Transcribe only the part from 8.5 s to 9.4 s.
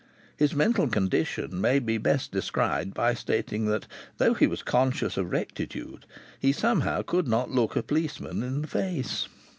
the face.